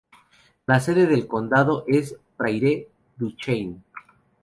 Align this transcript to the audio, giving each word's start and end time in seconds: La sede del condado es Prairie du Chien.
La 0.65 0.79
sede 0.79 1.05
del 1.05 1.27
condado 1.27 1.83
es 1.85 2.17
Prairie 2.35 2.87
du 3.17 3.33
Chien. 3.35 3.83